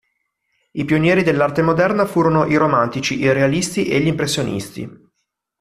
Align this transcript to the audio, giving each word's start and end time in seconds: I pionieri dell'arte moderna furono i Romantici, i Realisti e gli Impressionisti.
I 0.71 0.83
pionieri 0.83 1.21
dell'arte 1.21 1.61
moderna 1.61 2.07
furono 2.07 2.47
i 2.47 2.55
Romantici, 2.55 3.19
i 3.19 3.31
Realisti 3.31 3.85
e 3.87 3.99
gli 3.99 4.07
Impressionisti. 4.07 4.89